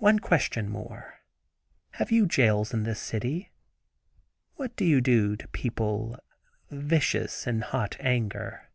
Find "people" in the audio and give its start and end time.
5.48-6.18